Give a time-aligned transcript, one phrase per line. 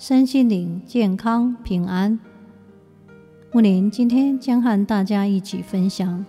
[0.00, 2.18] 身心灵健康平安。
[3.52, 6.24] 木林今天将和大家一起分享：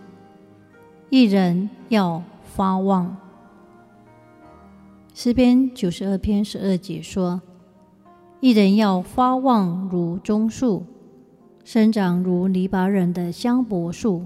[1.10, 3.16] 一人要发旺。
[5.14, 7.42] 诗篇九十二篇十二节说
[8.42, 10.84] ：“一人要发旺如棕树，
[11.64, 14.26] 生长如篱笆人的香柏树。”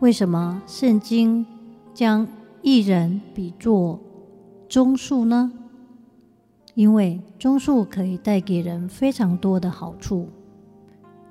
[0.00, 1.46] 为什么圣经
[1.94, 2.26] 将
[2.62, 4.00] 一人比作
[4.68, 5.52] 棕树呢？
[6.80, 10.30] 因为棕树可以带给人非常多的好处。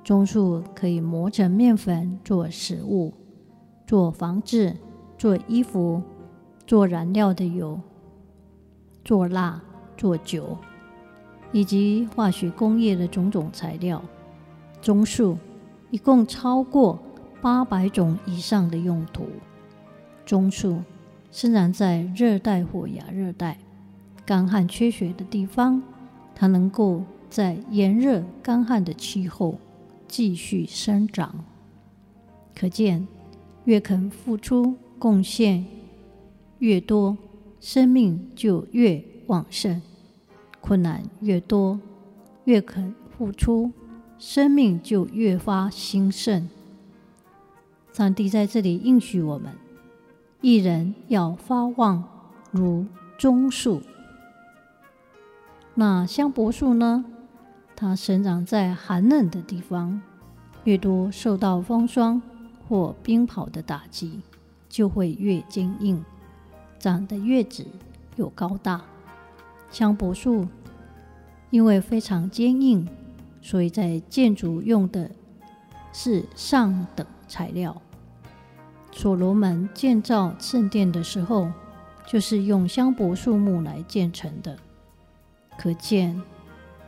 [0.04, 3.12] 棕树可以磨成面粉做食物、
[3.88, 4.76] 做房子、
[5.18, 6.04] 做衣服、
[6.68, 7.82] 做燃料的油、
[9.04, 9.60] 做蜡、
[9.98, 10.56] 做酒，
[11.52, 14.00] 以及化学工业的种种材料。
[14.84, 15.36] 棕树
[15.90, 17.00] 一共超过
[17.42, 19.26] 八百种以上的用途。
[20.28, 20.84] 棕树
[21.32, 23.58] 生长在热带或亚热带。
[24.30, 25.82] 干旱缺水的地方，
[26.36, 29.58] 它能够在炎热干旱的气候
[30.08, 31.44] 继续生长。
[32.54, 33.08] 可见，
[33.66, 35.66] 越肯付出贡献
[36.60, 37.18] 越多，
[37.60, 39.82] 生命就越旺盛；
[40.62, 41.80] 困难越多，
[42.44, 43.72] 越肯付出，
[44.20, 46.48] 生命就越发兴盛。
[47.92, 49.52] 上帝在这里应许我们：
[50.42, 52.04] 一人要发旺
[52.52, 52.86] 如
[53.18, 53.82] 棕树。
[55.80, 57.06] 那香柏树呢？
[57.74, 60.02] 它生长在寒冷的地方，
[60.66, 62.22] 越多受到风霜
[62.68, 64.20] 或冰雹的打击，
[64.68, 66.04] 就会越坚硬，
[66.80, 67.66] 长得越直
[68.18, 68.82] 又高大。
[69.72, 70.50] 香柏树
[71.50, 72.86] 因为非常坚硬，
[73.42, 75.10] 所以在建筑用的
[75.94, 77.82] 是上等材料。
[78.92, 81.50] 所罗门建造圣殿的时候，
[82.06, 84.58] 就是用香柏树木来建成的。
[85.62, 86.22] 可见，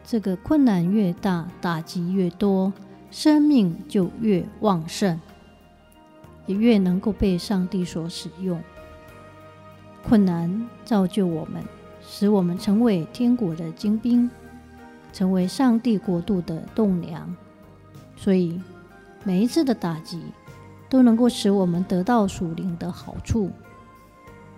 [0.02, 2.72] 这个困难越大，打击越多，
[3.12, 5.20] 生命就越旺盛，
[6.46, 8.62] 也越能够被上帝所使用。
[10.08, 11.62] 困难造就我们，
[12.02, 14.32] 使我们成为天国的精兵，
[15.12, 17.36] 成为上帝国度的栋梁。
[18.16, 18.62] 所以，
[19.26, 20.22] 每一次的打击，
[20.88, 23.52] 都能够使我们得到属灵的好处。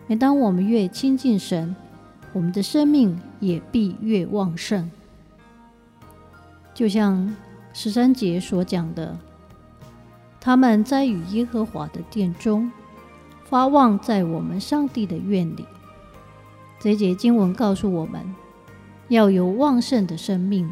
[0.05, 1.75] 每当我们越亲近神，
[2.33, 4.89] 我们的生命也必越旺盛，
[6.73, 7.35] 就像
[7.73, 9.17] 十三节所讲的，
[10.41, 12.71] 他们栽于耶和华的殿中，
[13.45, 15.65] 发旺在我们上帝的院里。
[16.79, 18.21] 这节经文告诉我们，
[19.09, 20.69] 要有旺盛的生命，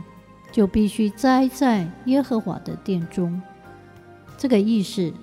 [0.51, 3.41] 就必须栽在耶和华的殿中。
[4.35, 5.13] 这个意思，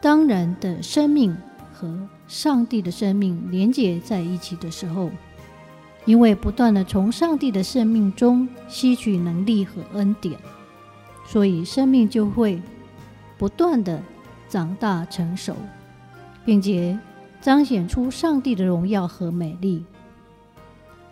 [0.00, 1.36] 当人的生命
[1.72, 5.10] 和上帝的生命连结在一起的时候，
[6.06, 10.38] 因为不断地从上帝的生命中吸取能力和恩典，
[11.26, 12.58] 所以生命就会
[13.36, 14.02] 不断地
[14.48, 15.54] 长大成熟，
[16.42, 16.98] 并且
[17.42, 19.84] 彰显出上帝的荣耀和美丽。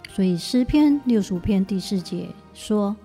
[0.09, 2.97] 所以诗篇六十五篇第四节说：“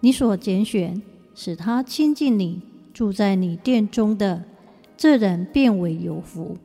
[0.00, 1.00] 你所拣选，
[1.36, 4.42] 使他亲近你，住在你殿中的，
[4.96, 6.56] 这人变为有福。”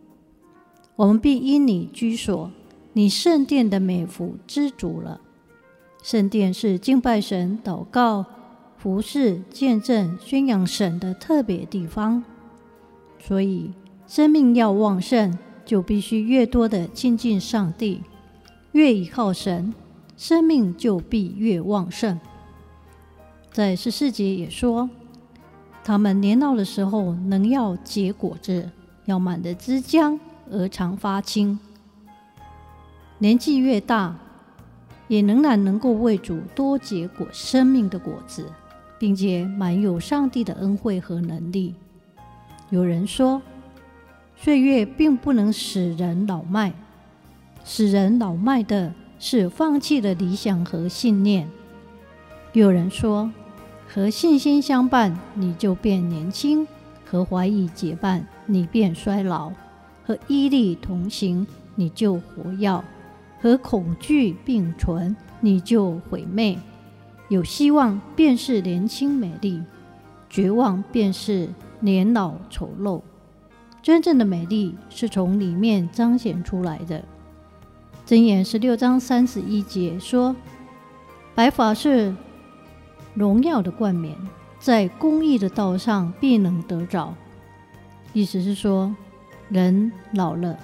[0.98, 2.52] 我们必因你居所，
[2.94, 5.20] 你圣殿的美福知足了。
[6.02, 8.26] 圣殿是敬拜神、祷告、
[8.78, 12.24] 服侍、见证、宣扬神的特别地方。
[13.20, 13.72] 所以，
[14.08, 18.02] 生命要旺盛，就必须越多的亲近上帝，
[18.72, 19.74] 越依靠神，
[20.16, 22.18] 生命就必越旺盛。
[23.52, 24.90] 在十四节也说，
[25.84, 28.70] 他们年老的时候，能要结果子，
[29.06, 30.18] 要满的枝浆。
[30.52, 31.60] 而常发青，
[33.18, 34.16] 年纪越大，
[35.08, 38.52] 也仍然能够为主多结果生命的果子，
[39.00, 41.76] 并且满有上帝的恩惠和能力。
[42.70, 43.42] 有人说，
[44.36, 46.74] 岁月并不能使人老迈，
[47.64, 51.50] 使人老迈的是放弃了理想和信念。
[52.54, 53.32] 有人说，
[53.88, 56.66] 和信心相伴，你就变年轻；
[57.06, 59.52] 和怀疑结伴，你变衰老。
[60.06, 62.84] 和毅力同行，你就活耀；
[63.42, 66.58] 和恐惧并存，你就毁灭。
[67.28, 69.64] 有希望便是年轻美丽，
[70.30, 71.50] 绝望便是
[71.80, 73.02] 年老丑陋。
[73.82, 77.04] 真正的美丽是从里面彰显出来的。
[78.06, 80.36] 箴言十六章三十一节说
[81.34, 82.16] ：“白发是
[83.16, 84.16] 荣耀的冠冕，
[84.60, 87.16] 在公义的道上必能得着。”
[88.14, 88.96] 意思是说，
[89.50, 90.58] 人老了，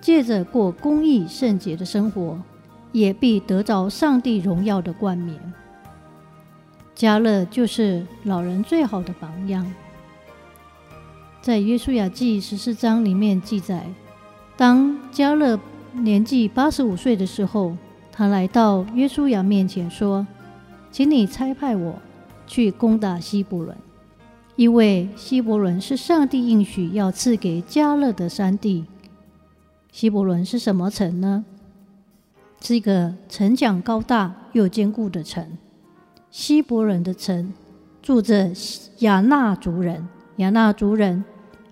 [0.00, 2.40] 借着过公益圣洁的生活，
[2.92, 5.36] 也必得着上帝荣耀的冠冕。
[6.94, 9.72] 加勒就是老人最好的榜样。
[11.40, 13.86] 在约书亚记十四章里面记载，
[14.56, 15.58] 当加勒
[15.92, 17.76] 年纪八十五岁的时候，
[18.10, 20.26] 他来到约书亚面前说
[20.90, 21.94] ：“请你差派我
[22.46, 23.76] 去攻打希伯伦，
[24.58, 28.84] 因为希伯伦是上帝应许要赐给迦勒的山地。
[29.92, 31.44] 希伯伦是什么城呢？
[32.60, 35.56] 是一个城墙高大又坚固的城。
[36.32, 37.54] 希伯伦的城
[38.02, 38.50] 住着
[38.98, 40.08] 亚衲族人。”
[40.38, 41.22] 亚衲族人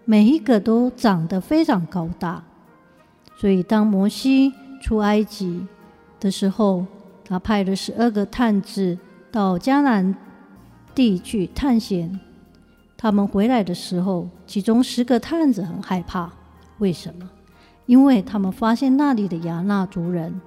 [0.05, 2.45] 每一个都长得非常高大，
[3.37, 5.67] 所以当摩西出埃及
[6.21, 6.87] 的时候，
[7.25, 8.97] 他派了十二个探子
[9.33, 10.15] 到迦南
[10.95, 12.21] 地去探险。
[12.97, 16.33] 他们回来的时候，其中十个探子很害怕，
[16.79, 17.29] 为什么？
[17.85, 20.41] 因为他们发现那里的亚衲族人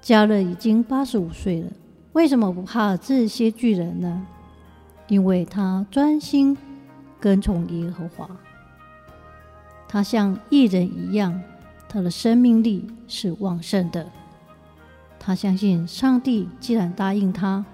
[0.00, 1.70] 加勒已经八十五岁了，
[2.12, 4.26] 为什么不怕这些巨人呢？
[5.08, 6.56] 因为他专心
[7.18, 8.28] 跟从耶和华，
[9.88, 11.40] 他像义人一样，
[11.88, 14.06] 他的生命力是旺盛的。
[15.18, 17.64] 他相信上帝既然答应他，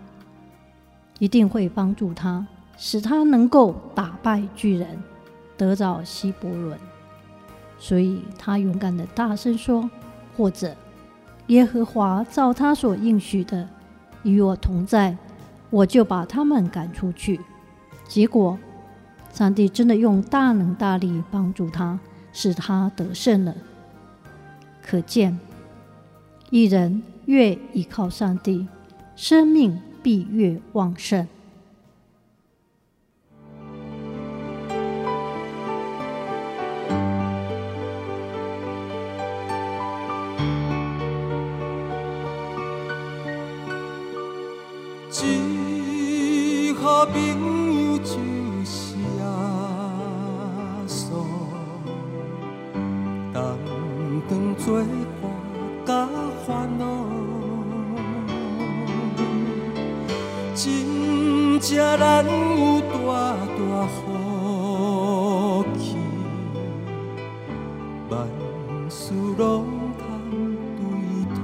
[1.18, 2.46] 一定会帮助他，
[2.78, 4.88] 使他能够打败巨人，
[5.58, 6.78] 得着希伯伦。
[7.78, 9.90] 所以他勇敢的大声说
[10.34, 10.74] ：“或者
[11.48, 13.68] 耶和华照他所应许的
[14.22, 15.14] 与我同在。”
[15.70, 17.38] 我就把他们赶出去，
[18.08, 18.58] 结果
[19.30, 21.98] 上帝真的用大能大力帮助他，
[22.32, 23.54] 使他得胜了。
[24.82, 25.38] 可见，
[26.48, 28.66] 一人越依靠上帝，
[29.14, 31.28] 生命必越旺盛。
[60.60, 60.66] 真
[61.60, 62.96] 正难有大
[63.46, 63.94] 大福
[65.78, 65.94] 气，
[68.10, 68.26] 万
[68.90, 69.46] 事拢
[69.96, 70.02] 通
[70.76, 70.82] 对
[71.32, 71.38] 讨，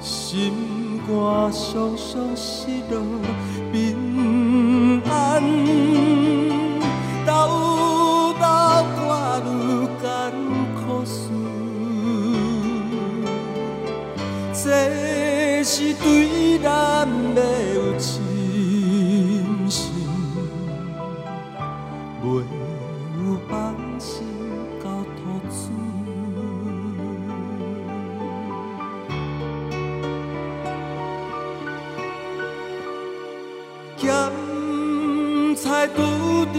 [0.00, 0.70] 心。
[1.04, 1.10] 肝
[1.52, 2.96] 酸酸失落，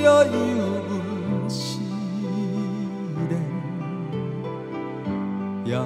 [0.03, 0.31] 着油
[0.89, 1.79] 温试
[3.29, 3.31] 炼，
[5.63, 5.79] 也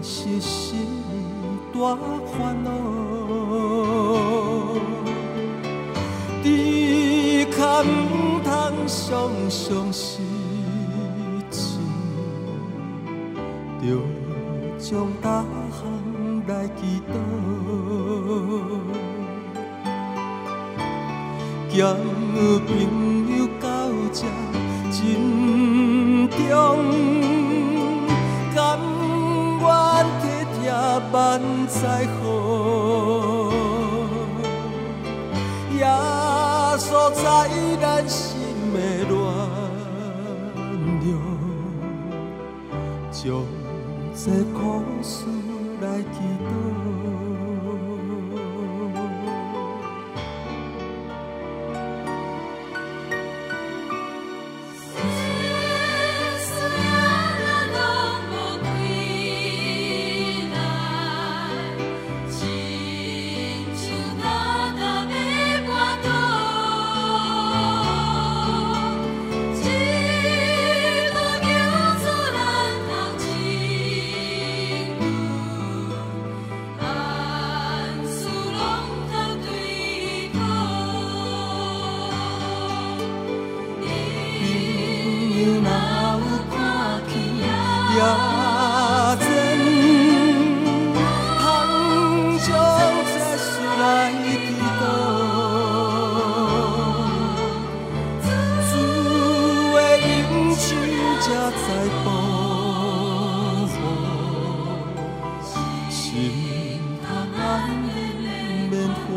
[0.00, 0.86] 是心
[1.74, 2.70] 大烦恼。
[6.44, 8.50] 只可唔通
[8.86, 10.22] 常常失
[11.50, 11.80] 志，
[13.82, 13.84] 着
[14.78, 15.80] 将大项
[16.46, 17.12] 来祈祷。
[21.72, 21.98] 交朋
[22.36, 22.70] 友到
[24.12, 24.26] 这
[24.90, 24.98] 珍
[26.28, 26.50] 重，
[28.54, 28.58] 甘
[29.60, 29.64] 愿
[30.20, 30.22] 体
[30.58, 30.62] 贴
[31.12, 31.16] 万
[31.68, 31.78] 载
[32.18, 32.22] 好，
[35.78, 35.80] 耶
[36.76, 37.22] 稣在
[37.80, 38.18] 咱心
[38.74, 38.76] 的
[39.08, 39.10] 暖
[41.00, 41.08] 流，
[43.12, 43.22] 将
[44.14, 44.58] 这苦
[45.02, 45.12] 事
[45.80, 46.14] 来祈
[46.44, 47.49] 祷。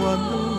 [0.03, 0.52] 宁